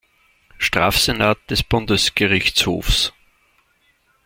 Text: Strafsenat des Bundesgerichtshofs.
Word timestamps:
Strafsenat 0.57 1.37
des 1.51 1.61
Bundesgerichtshofs. 1.61 3.13